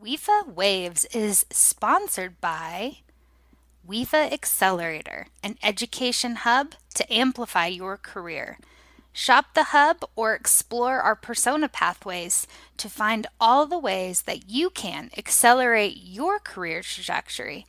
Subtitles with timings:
[0.00, 2.98] WIFA Waves is sponsored by
[3.88, 8.58] WIFA Accelerator, an education hub to amplify your career.
[9.12, 14.70] Shop the hub or explore our persona pathways to find all the ways that you
[14.70, 17.66] can accelerate your career trajectory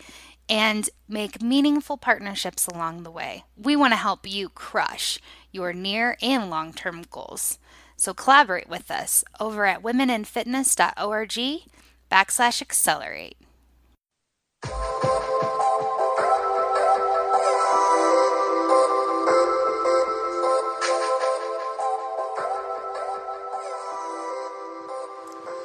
[0.48, 3.44] and make meaningful partnerships along the way.
[3.58, 5.18] We want to help you crush
[5.52, 7.58] your near and long term goals.
[7.96, 11.64] So collaborate with us over at womeninfitness.org
[12.10, 13.38] backslash accelerate.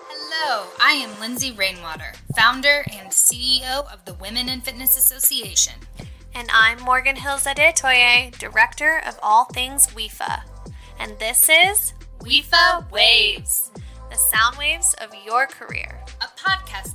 [0.09, 5.75] Hello, I am Lindsay Rainwater, founder and CEO of the Women in Fitness Association.
[6.35, 10.43] And I'm Morgan Hills Adetoye, Director of all things WIFA.
[10.99, 13.71] And this is WIFA Waves,
[14.11, 16.04] the sound waves of your career a podcast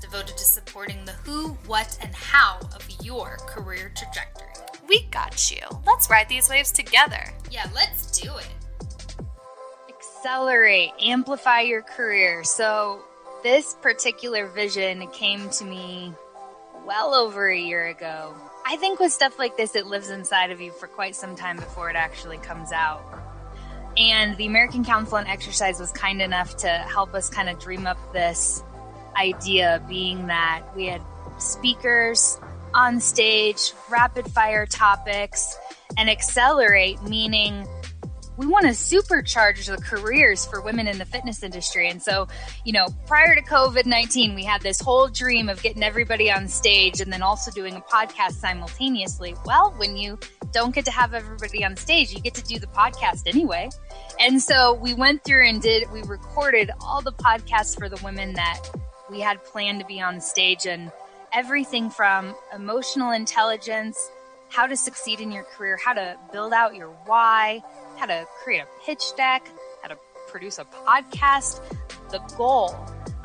[0.10, 4.48] devoted to supporting the who, what, and how of your career trajectory.
[4.88, 5.62] We got you.
[5.86, 7.24] Let's ride these waves together.
[7.52, 8.48] Yeah, let's do it.
[9.88, 12.44] Accelerate, amplify your career.
[12.44, 13.04] So,
[13.44, 16.12] this particular vision came to me
[16.88, 18.34] well over a year ago.
[18.66, 21.58] I think with stuff like this, it lives inside of you for quite some time
[21.58, 23.04] before it actually comes out.
[23.96, 27.86] And the American Council on Exercise was kind enough to help us kind of dream
[27.86, 28.64] up this
[29.16, 31.02] idea being that we had
[31.38, 32.40] speakers
[32.74, 35.58] on stage, rapid fire topics,
[35.98, 37.68] and accelerate, meaning
[38.40, 41.90] we want to supercharge the careers for women in the fitness industry.
[41.90, 42.26] And so,
[42.64, 46.48] you know, prior to COVID 19, we had this whole dream of getting everybody on
[46.48, 49.36] stage and then also doing a podcast simultaneously.
[49.46, 50.18] Well, when you
[50.54, 53.70] don't get to have everybody on stage, you get to do the podcast anyway.
[54.22, 58.34] And so we went through and did, we recorded all the podcasts for the women
[58.36, 58.62] that
[59.10, 60.92] we had planned to be on stage and
[61.34, 64.10] everything from emotional intelligence,
[64.50, 67.62] how to succeed in your career, how to build out your why,
[67.98, 69.48] how to create a pitch deck,
[69.82, 69.98] how to
[70.28, 71.62] produce a podcast.
[72.12, 72.76] The goal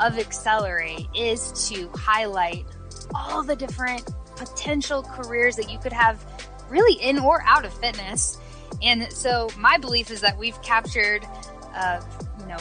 [0.00, 2.66] of Accelerate is to highlight
[3.14, 6.24] all the different potential careers that you could have
[6.68, 8.38] really in or out of fitness.
[8.82, 11.24] And so my belief is that we've captured,
[11.74, 12.02] uh,
[12.40, 12.58] you know,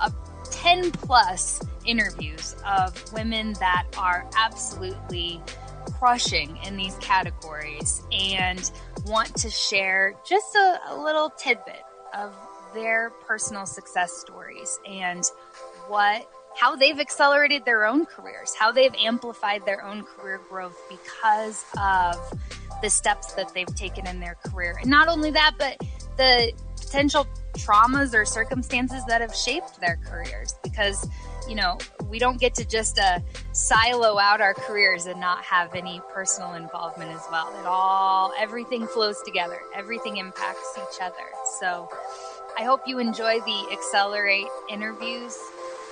[0.00, 0.12] a
[0.50, 5.40] 10 plus interviews of women that are absolutely
[5.98, 8.70] crushing in these categories and
[9.06, 11.82] want to share just a, a little tidbit
[12.14, 12.34] of
[12.74, 15.24] their personal success stories and
[15.88, 21.64] what how they've accelerated their own careers, how they've amplified their own career growth because
[21.80, 22.16] of
[22.80, 24.76] the steps that they've taken in their career.
[24.80, 25.76] And not only that, but
[26.16, 31.08] the potential traumas or circumstances that have shaped their careers because
[31.48, 31.78] you know,
[32.08, 33.18] we don't get to just uh,
[33.52, 37.48] silo out our careers and not have any personal involvement as well.
[37.58, 41.26] It all, everything flows together, everything impacts each other.
[41.60, 41.88] So
[42.58, 45.36] I hope you enjoy the Accelerate interviews.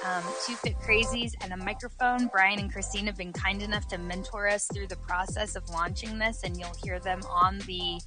[0.05, 2.27] Um, two Fit Crazies and a microphone.
[2.27, 6.19] Brian and Christine have been kind enough to mentor us through the process of launching
[6.19, 8.01] this, and you'll hear them on the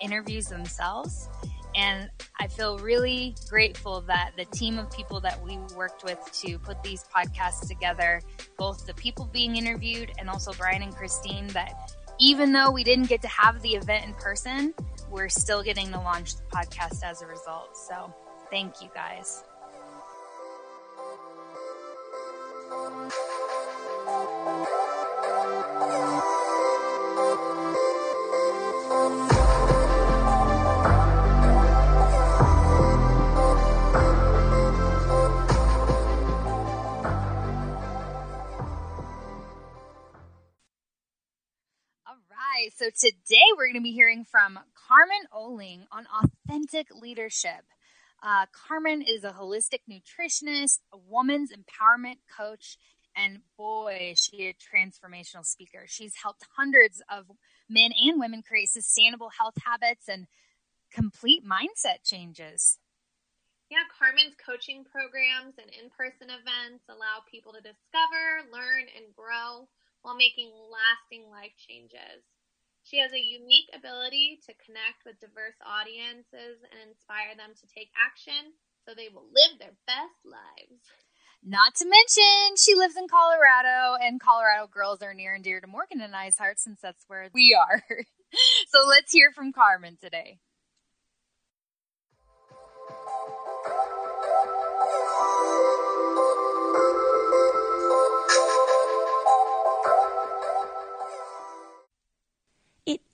[0.00, 1.28] interviews themselves.
[1.74, 6.58] And I feel really grateful that the team of people that we worked with to
[6.58, 8.20] put these podcasts together,
[8.58, 13.08] both the people being interviewed and also Brian and Christine, that even though we didn't
[13.08, 14.74] get to have the event in person,
[15.10, 17.76] we're still getting to launch the podcast as a result.
[17.76, 18.14] So
[18.50, 19.44] thank you guys.
[43.72, 47.64] Going to be hearing from Carmen Ohling on authentic leadership.
[48.22, 52.76] Uh, Carmen is a holistic nutritionist, a woman's empowerment coach,
[53.16, 55.84] and boy, she a transformational speaker.
[55.86, 57.30] She's helped hundreds of
[57.66, 60.26] men and women create sustainable health habits and
[60.92, 62.78] complete mindset changes.
[63.70, 69.66] Yeah, Carmen's coaching programs and in person events allow people to discover, learn, and grow
[70.02, 72.20] while making lasting life changes.
[72.82, 77.90] She has a unique ability to connect with diverse audiences and inspire them to take
[77.94, 78.52] action
[78.84, 80.82] so they will live their best lives.
[81.44, 85.66] Not to mention, she lives in Colorado, and Colorado girls are near and dear to
[85.66, 87.82] Morgan and I's hearts since that's where we are.
[88.68, 90.38] so let's hear from Carmen today.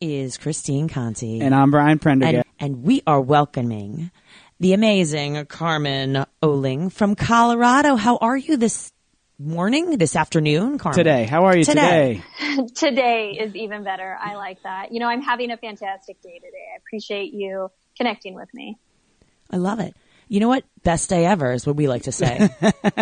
[0.00, 1.40] Is Christine Conti.
[1.40, 2.46] And I'm Brian Prendergast.
[2.60, 4.12] And, and we are welcoming
[4.60, 7.96] the amazing Carmen Ohling from Colorado.
[7.96, 8.92] How are you this
[9.40, 10.96] morning, this afternoon, Carmen?
[10.96, 11.24] Today.
[11.24, 12.22] How are you today?
[12.38, 14.16] Today, today is even better.
[14.22, 14.92] I like that.
[14.92, 16.66] You know, I'm having a fantastic day today.
[16.74, 18.78] I appreciate you connecting with me.
[19.50, 19.96] I love it.
[20.28, 20.62] You know what?
[20.84, 22.48] Best day ever is what we like to say.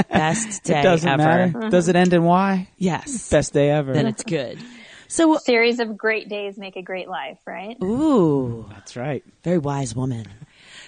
[0.08, 1.48] Best day it doesn't ever.
[1.52, 1.68] matter.
[1.68, 2.68] Does it end in Y?
[2.78, 3.28] Yes.
[3.28, 3.92] Best day ever.
[3.92, 4.58] Then it's good.
[5.08, 7.76] So, uh, series of great days make a great life, right?
[7.82, 9.24] ooh, That's right.
[9.44, 10.26] very wise woman.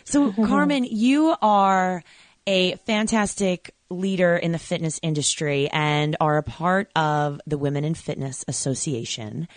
[0.04, 2.02] So, Carmen, you are
[2.46, 7.94] a fantastic leader in the fitness industry and are a part of the Women in
[7.94, 9.48] Fitness Association.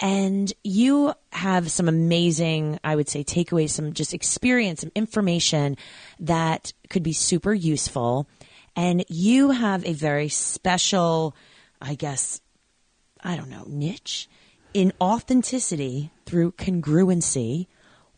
[0.00, 5.76] And you have some amazing, I would say, takeaways, some just experience, some information
[6.20, 8.28] that could be super useful.
[8.74, 11.36] And you have a very special,
[11.80, 12.40] I guess,
[13.22, 14.28] I don't know, niche
[14.74, 17.66] in authenticity through congruency.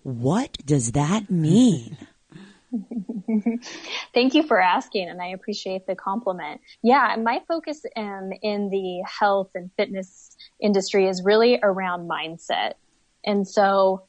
[0.02, 1.96] What does that mean?
[4.14, 6.60] Thank you for asking, and I appreciate the compliment.
[6.82, 12.74] Yeah, my focus in, in the health and fitness industry is really around mindset.
[13.24, 14.04] And so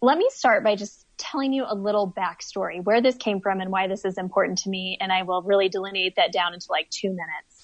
[0.00, 3.70] let me start by just telling you a little backstory, where this came from and
[3.70, 6.88] why this is important to me, and I will really delineate that down into like
[6.90, 7.55] two minutes.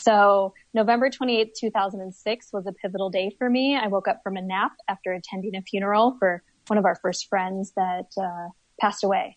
[0.00, 3.76] So November 28th, 2006 was a pivotal day for me.
[3.76, 7.28] I woke up from a nap after attending a funeral for one of our first
[7.28, 8.48] friends that uh,
[8.80, 9.36] passed away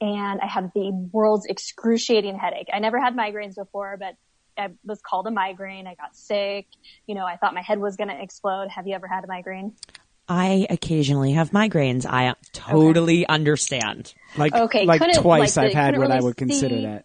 [0.00, 2.68] and I had the world's excruciating headache.
[2.72, 4.16] I never had migraines before, but
[4.58, 5.86] I was called a migraine.
[5.86, 6.66] I got sick.
[7.06, 8.68] You know, I thought my head was going to explode.
[8.68, 9.74] Have you ever had a migraine?
[10.28, 12.04] I occasionally have migraines.
[12.04, 13.26] I totally okay.
[13.26, 14.12] understand.
[14.36, 17.04] Like, okay, like twice like I've had what really I would consider that.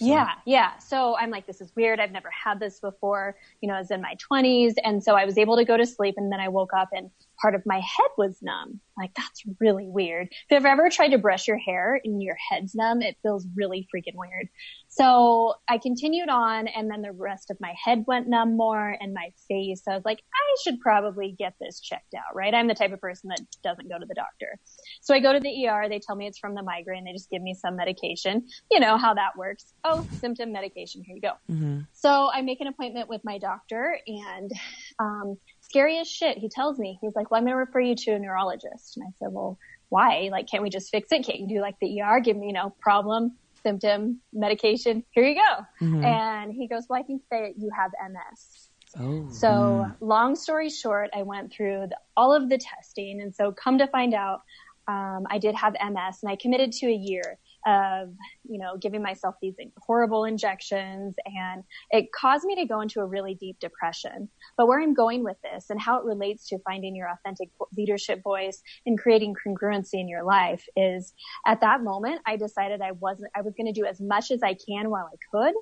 [0.00, 0.78] Yeah, yeah.
[0.78, 2.00] So I'm like, this is weird.
[2.00, 3.36] I've never had this before.
[3.60, 4.74] You know, I was in my 20s.
[4.84, 7.10] And so I was able to go to sleep and then I woke up and
[7.42, 8.80] part of my head was numb.
[8.96, 10.28] Like, that's really weird.
[10.30, 13.88] If you've ever tried to brush your hair and your head's numb, it feels really
[13.94, 14.48] freaking weird.
[14.88, 19.14] So I continued on and then the rest of my head went numb more and
[19.14, 19.82] my face.
[19.88, 22.54] I was like, I should probably get this checked out, right?
[22.54, 24.58] I'm the type of person that doesn't go to the doctor.
[25.00, 25.88] So I go to the ER.
[25.88, 27.04] They tell me it's from the migraine.
[27.04, 28.46] They just give me some medication.
[28.70, 29.72] You know how that works.
[29.82, 31.02] Oh, symptom medication.
[31.02, 31.32] Here you go.
[31.50, 31.80] Mm-hmm.
[31.94, 34.52] So I make an appointment with my doctor and,
[34.98, 35.38] um,
[35.72, 36.36] scary as shit.
[36.36, 38.98] He tells me, he's like, well, I'm going to refer you to a neurologist.
[38.98, 39.58] And I said, well,
[39.88, 40.28] why?
[40.30, 41.24] Like, can't we just fix it?
[41.24, 42.20] Can't you do like the ER?
[42.20, 43.32] Give me, you know, problem,
[43.62, 45.02] symptom, medication.
[45.12, 45.86] Here you go.
[45.86, 46.04] Mhm.
[46.04, 48.68] And he goes, well, I think that you have MS.
[49.00, 49.26] Oh.
[49.30, 53.22] So long story short, I went through the, all of the testing.
[53.22, 54.42] And so come to find out,
[54.88, 58.14] um, I did have MS and I committed to a year of,
[58.48, 63.06] you know, giving myself these horrible injections and it caused me to go into a
[63.06, 64.28] really deep depression.
[64.56, 68.22] But where I'm going with this and how it relates to finding your authentic leadership
[68.22, 71.14] voice and creating congruency in your life is
[71.46, 74.42] at that moment, I decided I wasn't, I was going to do as much as
[74.42, 75.54] I can while I could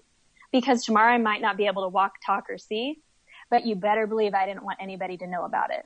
[0.53, 3.01] because tomorrow I might not be able to walk, talk or see,
[3.51, 5.85] but you better believe I didn't want anybody to know about it.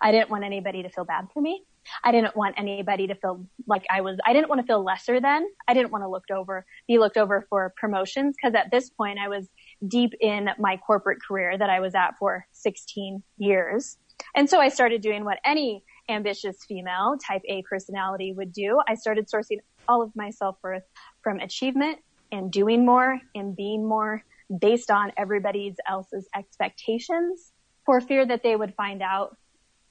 [0.00, 1.62] I didn't want anybody to feel bad for me.
[2.02, 5.20] I didn't want anybody to feel like I was, I didn't want to feel lesser
[5.20, 5.46] than.
[5.68, 9.18] I didn't want to looked over, be looked over for promotions because at this point
[9.18, 9.48] I was
[9.86, 13.98] deep in my corporate career that I was at for 16 years.
[14.34, 18.80] And so I started doing what any ambitious female type A personality would do.
[18.88, 19.58] I started sourcing
[19.88, 20.84] all of my self-worth
[21.22, 21.98] from achievement
[22.32, 24.24] and doing more and being more
[24.60, 27.52] based on everybody else's expectations
[27.84, 29.36] for fear that they would find out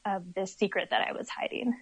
[0.05, 1.73] of this secret that I was hiding.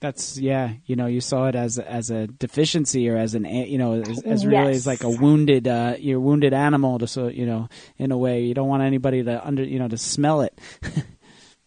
[0.00, 0.74] That's yeah.
[0.86, 4.22] You know, you saw it as as a deficiency or as an you know as,
[4.22, 4.76] as really Yes.
[4.76, 8.44] as like a wounded uh your wounded animal to so you know in a way
[8.44, 10.58] you don't want anybody to under you know to smell it.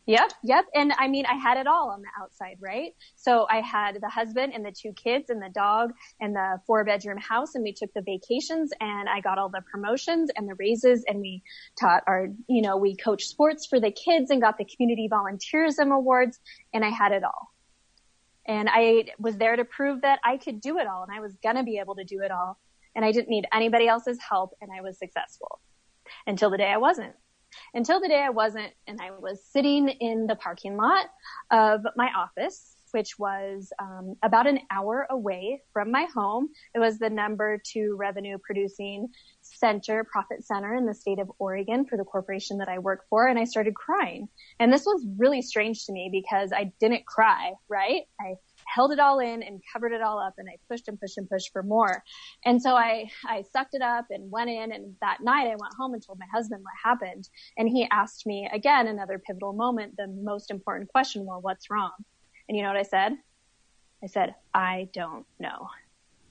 [0.06, 0.66] Yep, yep.
[0.74, 2.92] And I mean, I had it all on the outside, right?
[3.16, 6.84] So I had the husband and the two kids and the dog and the four
[6.84, 10.56] bedroom house and we took the vacations and I got all the promotions and the
[10.56, 11.42] raises and we
[11.80, 15.96] taught our, you know, we coached sports for the kids and got the community volunteerism
[15.96, 16.38] awards
[16.74, 17.54] and I had it all.
[18.46, 21.38] And I was there to prove that I could do it all and I was
[21.42, 22.60] gonna be able to do it all.
[22.94, 25.62] And I didn't need anybody else's help and I was successful
[26.28, 27.14] until the day I wasn't
[27.74, 31.08] until the day I wasn't, and I was sitting in the parking lot
[31.52, 36.50] of my office, which was um, about an hour away from my home.
[36.76, 39.10] It was the number two revenue producing
[39.42, 43.28] center, profit center in the state of Oregon for the corporation that I work for,
[43.28, 44.30] and I started crying.
[44.60, 48.04] And this was really strange to me because I didn't cry, right?
[48.22, 48.36] I
[48.68, 51.30] held it all in and covered it all up and I pushed and pushed and
[51.30, 52.04] pushed for more.
[52.46, 55.74] And so I, I sucked it up and went in and that night I went
[55.78, 57.28] home and told my husband what happened.
[57.58, 61.92] And he asked me again, another pivotal moment, the most important question, well, what's wrong?
[62.54, 63.14] And you know what I said?
[64.04, 65.70] I said, I don't know,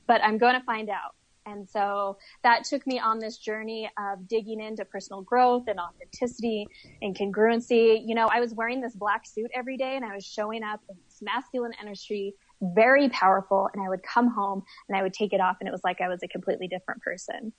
[0.07, 1.17] but I'm going to find out.
[1.47, 6.69] And so that took me on this journey of digging into personal growth and authenticity
[7.03, 8.01] and congruency.
[8.07, 10.79] You know, I was wearing this black suit every day and I was showing up
[10.89, 13.69] in this masculine energy, very powerful.
[13.75, 16.01] And I would come home and I would take it off and it was like
[16.01, 17.53] I was a completely different person.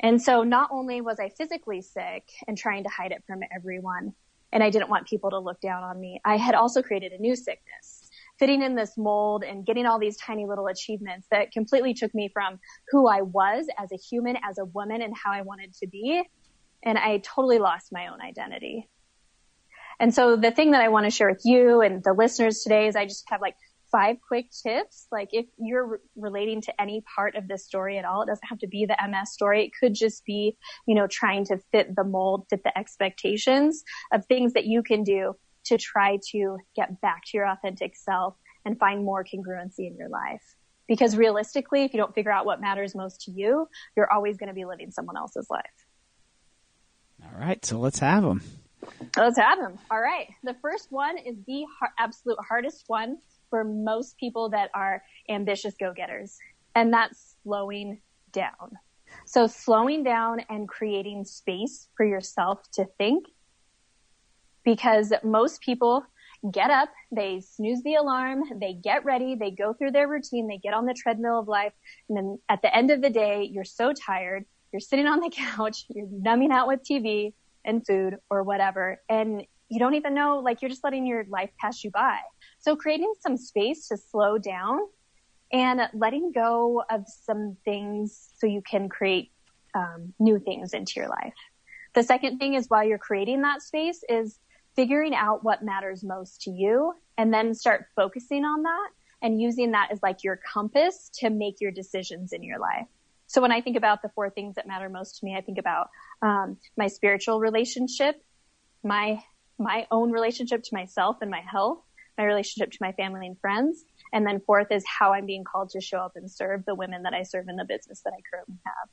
[0.00, 4.14] And so not only was I physically sick and trying to hide it from everyone,
[4.52, 7.18] and I didn't want people to look down on me, I had also created a
[7.18, 11.92] new sickness fitting in this mold and getting all these tiny little achievements that completely
[11.92, 12.58] took me from
[12.90, 16.22] who I was as a human, as a woman and how I wanted to be.
[16.84, 18.88] And I totally lost my own identity.
[20.00, 22.86] And so the thing that I want to share with you and the listeners today
[22.86, 23.56] is I just have like
[23.90, 25.06] five quick tips.
[25.10, 28.46] Like if you're re- relating to any part of this story at all, it doesn't
[28.48, 29.64] have to be the MS story.
[29.64, 34.26] It could just be, you know, trying to fit the mold, fit the expectations of
[34.26, 35.34] things that you can do
[35.66, 40.08] to try to get back to your authentic self and find more congruency in your
[40.08, 40.42] life.
[40.86, 44.48] Because realistically, if you don't figure out what matters most to you, you're always going
[44.48, 45.64] to be living someone else's life.
[47.22, 48.42] All right, so let's have them.
[49.16, 49.78] Let's have them.
[49.90, 50.28] All right.
[50.44, 53.18] The first one is the har- absolute hardest one
[53.50, 56.38] for most people that are ambitious go-getters,
[56.74, 58.00] and that's slowing
[58.32, 58.78] down.
[59.24, 63.26] So slowing down and creating space for yourself to think
[64.64, 66.04] because most people
[66.50, 70.58] get up, they snooze the alarm, they get ready, they go through their routine, they
[70.58, 71.72] get on the treadmill of life.
[72.08, 75.30] And then at the end of the day, you're so tired, you're sitting on the
[75.56, 77.32] couch, you're numbing out with TV
[77.64, 79.00] and food or whatever.
[79.08, 82.18] And you don't even know, like you're just letting your life pass you by.
[82.58, 84.80] So creating some space to slow down
[85.52, 89.30] and letting go of some things so you can create
[89.74, 91.34] um, new things into your life.
[91.94, 94.38] The second thing is while you're creating that space is
[94.76, 99.72] figuring out what matters most to you and then start focusing on that and using
[99.72, 102.86] that as like your compass to make your decisions in your life.
[103.26, 105.58] So when I think about the four things that matter most to me, I think
[105.58, 105.88] about
[106.22, 108.22] um, my spiritual relationship,
[108.82, 109.22] my
[109.58, 111.78] my own relationship to myself and my health,
[112.16, 115.70] my relationship to my family and friends, and then fourth is how I'm being called
[115.70, 118.20] to show up and serve the women that I serve in the business that I
[118.30, 118.88] currently have.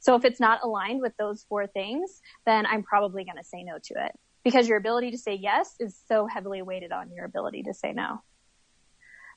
[0.00, 3.62] So if it's not aligned with those four things, then I'm probably going to say
[3.62, 4.12] no to it
[4.44, 7.92] because your ability to say yes is so heavily weighted on your ability to say
[7.92, 8.22] no.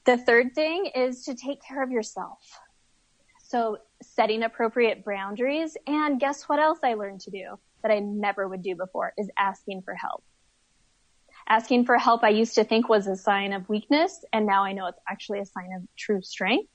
[0.05, 2.39] The third thing is to take care of yourself.
[3.43, 5.77] So setting appropriate boundaries.
[5.85, 9.29] And guess what else I learned to do that I never would do before is
[9.37, 10.23] asking for help.
[11.49, 14.73] Asking for help I used to think was a sign of weakness and now I
[14.73, 16.69] know it's actually a sign of true strength.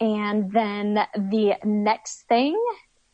[0.00, 2.60] And then the next thing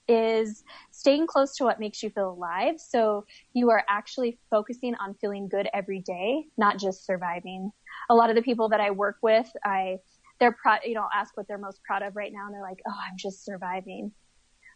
[0.09, 2.75] is staying close to what makes you feel alive.
[2.79, 7.73] So you are actually focusing on feeling good every day, not just surviving.
[8.09, 9.97] A lot of the people that I work with, I,
[10.39, 12.47] they're proud, you know, ask what they're most proud of right now.
[12.47, 14.13] And they're like, Oh, I'm just surviving.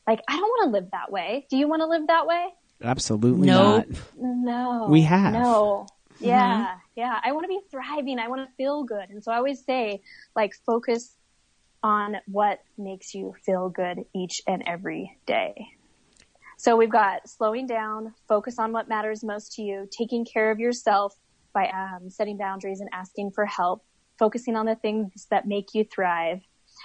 [0.07, 1.47] Like, I don't want to live that way.
[1.51, 2.49] Do you want to live that way?
[2.83, 3.87] Absolutely Nope.
[3.89, 3.99] not.
[4.17, 4.87] No.
[4.89, 5.33] We have.
[5.33, 5.87] No.
[6.19, 6.77] Yeah.
[6.97, 7.19] Yeah.
[7.23, 8.19] I want to be thriving.
[8.19, 9.11] I want to feel good.
[9.11, 10.03] And so I always say,
[10.35, 11.17] like, focus
[11.83, 15.69] on what makes you feel good each and every day.
[16.59, 20.61] So we've got slowing down, focus on what matters most to you, taking care of
[20.61, 21.15] yourself
[21.55, 23.83] by um, setting boundaries and asking for help,
[24.19, 26.41] focusing on the things that make you thrive.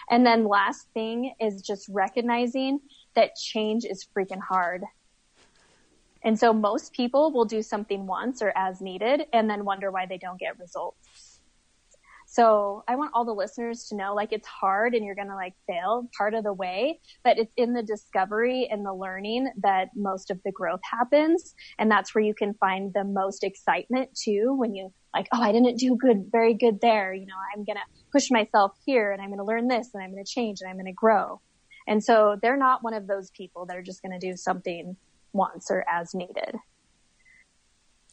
[0.09, 2.79] And then last thing is just recognizing
[3.15, 4.83] that change is freaking hard.
[6.25, 10.07] And so most people will do something once or as needed and then wonder why
[10.07, 11.39] they don't get results.
[12.27, 15.35] So I want all the listeners to know like it's hard and you're going to
[15.35, 19.89] like fail part of the way, but it's in the discovery and the learning that
[19.95, 21.53] most of the growth happens.
[21.77, 25.51] And that's where you can find the most excitement too when you like, oh, I
[25.51, 27.13] didn't do good, very good there.
[27.13, 30.03] You know, I'm going to push myself here and I'm going to learn this and
[30.03, 31.39] I'm going to change and I'm going to grow.
[31.87, 34.97] And so they're not one of those people that are just going to do something
[35.35, 36.55] once or as needed.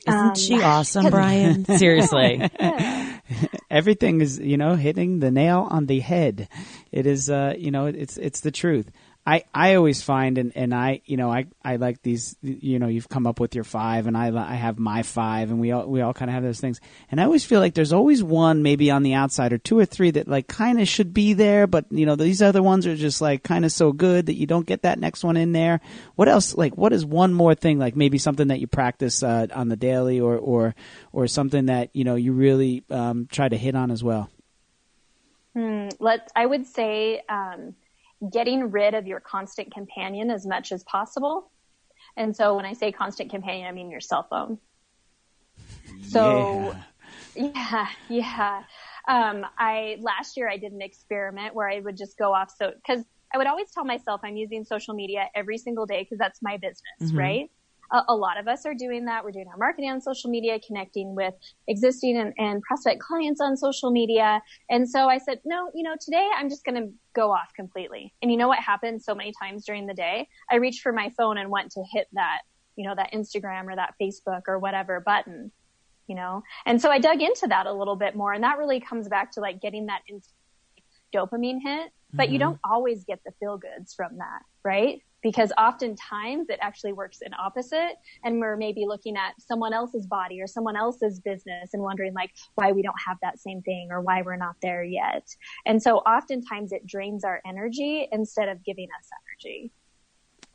[0.07, 1.65] Isn't Um, she awesome, Brian?
[1.79, 2.51] Seriously.
[3.71, 6.49] Everything is, you know, hitting the nail on the head.
[6.91, 8.91] It is, uh, you know, it's it's the truth.
[9.25, 12.89] I, I always find and, and I you know I, I like these you know
[12.89, 15.87] you've come up with your five and I I have my five and we all
[15.87, 18.65] we all kind of have those things and I always feel like there's always one
[18.65, 21.69] maybe on the outside or two or three that like kind of should be there
[21.69, 24.47] but you know these other ones are just like kind of so good that you
[24.47, 25.81] don't get that next one in there.
[26.17, 29.47] What else like what is one more thing like maybe something that you practice uh,
[29.55, 30.75] on the daily or or
[31.13, 34.31] or something that you know you really um, try to hit on as well.
[35.55, 37.23] Hmm, let I would say.
[37.29, 37.77] Um,
[38.31, 41.51] getting rid of your constant companion as much as possible.
[42.17, 44.59] And so when I say constant companion, I mean your cell phone.
[46.09, 46.75] So
[47.35, 48.23] yeah, yeah.
[48.29, 48.63] yeah.
[49.09, 52.71] Um, I last year I did an experiment where I would just go off so
[52.71, 56.41] because I would always tell myself I'm using social media every single day because that's
[56.43, 57.19] my business, mm-hmm.
[57.19, 57.51] right?
[57.93, 59.25] A, a, lot of us are doing that.
[59.25, 61.35] We're doing our marketing on social media, connecting with
[61.69, 64.43] existing and, and prospect clients on social media.
[64.71, 68.15] And so I said, no, you know, today I'm just going to go off completely.
[68.23, 70.29] And you know what happened so many times during the day?
[70.51, 72.41] I reached for my phone and went to hit that,
[72.77, 75.53] you know, that Instagram or that Facebook or whatever button,
[76.07, 76.43] you know?
[76.65, 79.33] And so I dug into that a little bit more and that really comes back
[79.33, 80.01] to like getting that
[81.15, 82.33] dopamine hit, but mm-hmm.
[82.33, 85.03] you don't always get the feel goods from that, right?
[85.23, 90.41] Because oftentimes it actually works in opposite and we're maybe looking at someone else's body
[90.41, 94.01] or someone else's business and wondering like why we don't have that same thing or
[94.01, 95.29] why we're not there yet.
[95.65, 99.71] And so oftentimes it drains our energy instead of giving us energy.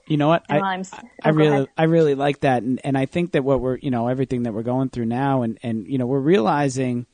[0.06, 0.46] You know what?
[0.50, 0.84] I, oh, I,
[1.22, 2.64] I really, I really like that.
[2.64, 5.42] And, and I think that what we're, you know, everything that we're going through now
[5.42, 7.06] and, and, you know, we're realizing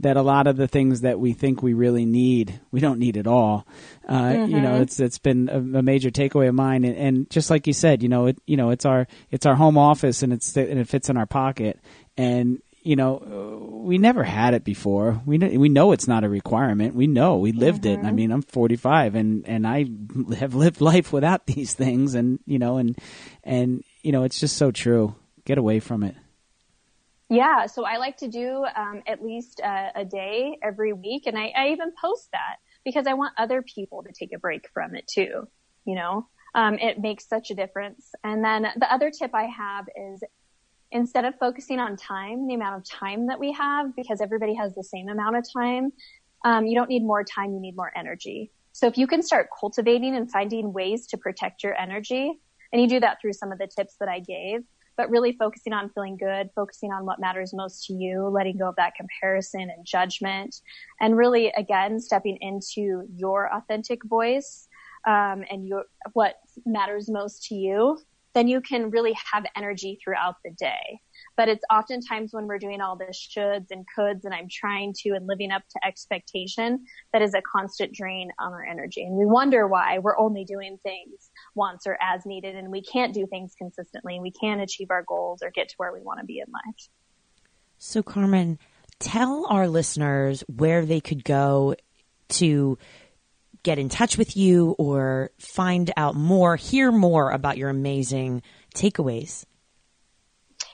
[0.00, 3.16] that a lot of the things that we think we really need, we don't need
[3.16, 3.66] at all.
[4.06, 4.54] Uh, mm-hmm.
[4.54, 4.82] You know, mm-hmm.
[4.82, 8.02] it's it's been a, a major takeaway of mine, and, and, just like you said,
[8.02, 10.88] you know, it you know it's our it's our home office, and it's and it
[10.88, 11.80] fits in our pocket,
[12.16, 15.20] and you know, we never had it before.
[15.26, 16.94] We know, we know it's not a requirement.
[16.94, 18.00] We know we lived mm-hmm.
[18.00, 18.04] it.
[18.04, 18.14] I mm-hmm.
[18.14, 19.86] mean, I'm 45, and and I
[20.36, 22.96] have lived life without these things, and you know, and
[23.42, 25.16] and you know, it's just so true.
[25.44, 26.14] Get away from it.
[27.28, 31.36] Yeah, so I like to do um, at least a, a, day every week, and
[31.36, 34.94] I, I, even post that because I want other people to take a break from
[34.94, 35.48] it too.
[35.84, 38.12] You know, um, it makes such a difference.
[38.22, 40.22] And then the other tip I have is
[40.92, 44.74] instead of focusing on time, the amount of time that we have, because everybody has
[44.74, 45.92] the same amount of time,
[46.44, 48.52] um, you don't need more time, you need more energy.
[48.72, 52.38] So if you can start cultivating and finding ways to protect your energy,
[52.72, 54.60] and you do that through some of the tips that I gave,
[54.96, 58.68] but really focusing on feeling good, focusing on what matters most to you, letting go
[58.68, 60.62] of that comparison and judgment,
[61.00, 64.68] and really again stepping into your authentic voice
[65.06, 67.98] um, and your what matters most to you.
[68.36, 71.00] Then you can really have energy throughout the day.
[71.38, 75.12] But it's oftentimes when we're doing all this shoulds and coulds and I'm trying to
[75.12, 79.04] and living up to expectation that is a constant drain on our energy.
[79.04, 83.14] And we wonder why we're only doing things once or as needed and we can't
[83.14, 84.16] do things consistently.
[84.16, 86.52] And we can't achieve our goals or get to where we want to be in
[86.52, 86.90] life.
[87.78, 88.58] So Carmen,
[88.98, 91.74] tell our listeners where they could go
[92.28, 92.76] to
[93.66, 98.40] get in touch with you or find out more, hear more about your amazing
[98.74, 99.44] takeaways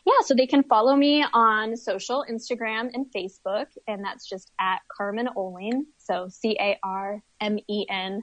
[0.04, 4.80] yeah, so they can follow me on social, Instagram and Facebook, and that's just at
[4.96, 5.82] Carmen Ohling.
[5.98, 8.22] So C A R M E N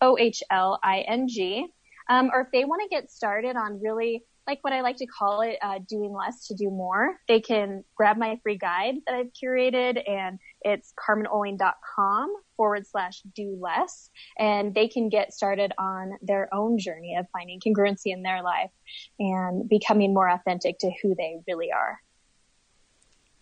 [0.00, 1.66] O H L I N G.
[2.08, 5.06] Um, or if they want to get started on really like what I like to
[5.06, 9.14] call it, uh, doing less to do more, they can grab my free guide that
[9.14, 14.10] I've curated and it's carmenohling.com forward slash do less.
[14.38, 18.70] And they can get started on their own journey of finding congruency in their life
[19.18, 22.00] and becoming more authentic to who they really are.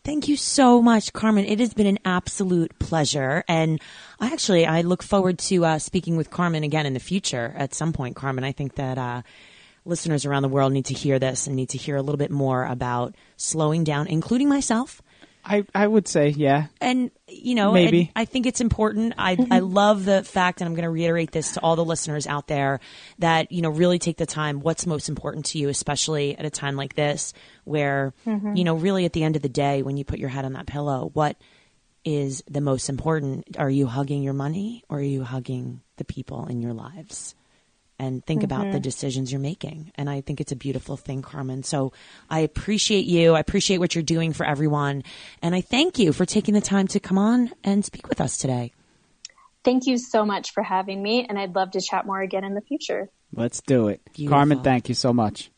[0.03, 1.45] Thank you so much, Carmen.
[1.45, 3.45] It has been an absolute pleasure.
[3.47, 3.81] And
[4.19, 7.75] I actually, I look forward to uh, speaking with Carmen again in the future at
[7.75, 8.43] some point, Carmen.
[8.43, 9.23] I think that, uh,
[9.85, 12.31] listeners around the world need to hear this and need to hear a little bit
[12.31, 15.03] more about slowing down, including myself.
[15.43, 16.67] I, I would say, yeah.
[16.83, 18.13] And, you know, maybe.
[18.15, 19.15] I think it's important.
[19.17, 22.27] I, I love the fact, and I'm going to reiterate this to all the listeners
[22.27, 22.81] out there,
[23.21, 24.61] that, you know, really take the time.
[24.61, 27.33] What's most important to you, especially at a time like this,
[27.65, 28.55] where, mm-hmm.
[28.55, 30.53] you know, really at the end of the day, when you put your head on
[30.53, 31.39] that pillow, what
[32.05, 33.57] is the most important?
[33.59, 37.35] Are you hugging your money or are you hugging the people in your lives?
[38.01, 38.47] And think mm-hmm.
[38.47, 38.81] about the mm-hmm.
[38.81, 39.93] decisions you're making.
[39.95, 41.63] And I think it's a beautiful thing, Carmen.
[41.63, 41.93] So
[42.31, 43.35] I appreciate you.
[43.35, 45.05] I appreciate what you're doing for everyone.
[45.43, 48.39] And I thank you for taking the time to come on and speak with us
[48.39, 48.73] today.
[49.65, 51.27] Thank you so much for having me.
[51.29, 53.11] And I'd love to chat more again in the future.
[53.35, 54.01] Let's do it.
[54.15, 54.35] Beautiful.
[54.35, 55.51] Carmen, thank you so much.